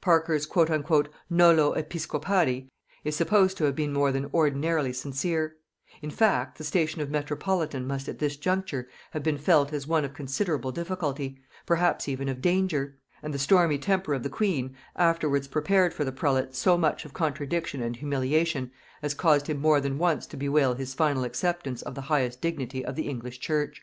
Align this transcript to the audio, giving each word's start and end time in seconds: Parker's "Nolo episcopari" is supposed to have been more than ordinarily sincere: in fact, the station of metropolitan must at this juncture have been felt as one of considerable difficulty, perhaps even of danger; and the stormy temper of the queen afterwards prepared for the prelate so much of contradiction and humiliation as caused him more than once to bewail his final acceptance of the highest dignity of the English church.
Parker's 0.00 0.48
"Nolo 1.28 1.74
episcopari" 1.74 2.70
is 3.04 3.14
supposed 3.16 3.58
to 3.58 3.64
have 3.64 3.76
been 3.76 3.92
more 3.92 4.12
than 4.12 4.30
ordinarily 4.32 4.94
sincere: 4.94 5.56
in 6.00 6.08
fact, 6.08 6.56
the 6.56 6.64
station 6.64 7.02
of 7.02 7.10
metropolitan 7.10 7.86
must 7.86 8.08
at 8.08 8.18
this 8.18 8.38
juncture 8.38 8.88
have 9.10 9.22
been 9.22 9.36
felt 9.36 9.74
as 9.74 9.86
one 9.86 10.02
of 10.06 10.14
considerable 10.14 10.72
difficulty, 10.72 11.38
perhaps 11.66 12.08
even 12.08 12.30
of 12.30 12.40
danger; 12.40 12.96
and 13.22 13.34
the 13.34 13.38
stormy 13.38 13.76
temper 13.76 14.14
of 14.14 14.22
the 14.22 14.30
queen 14.30 14.74
afterwards 14.96 15.48
prepared 15.48 15.92
for 15.92 16.02
the 16.06 16.12
prelate 16.12 16.54
so 16.54 16.78
much 16.78 17.04
of 17.04 17.12
contradiction 17.12 17.82
and 17.82 17.96
humiliation 17.96 18.72
as 19.02 19.12
caused 19.12 19.48
him 19.48 19.60
more 19.60 19.82
than 19.82 19.98
once 19.98 20.26
to 20.26 20.38
bewail 20.38 20.72
his 20.72 20.94
final 20.94 21.24
acceptance 21.24 21.82
of 21.82 21.94
the 21.94 22.00
highest 22.08 22.40
dignity 22.40 22.82
of 22.82 22.94
the 22.96 23.06
English 23.06 23.38
church. 23.38 23.82